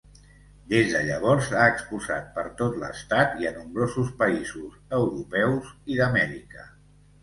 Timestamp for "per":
2.39-2.47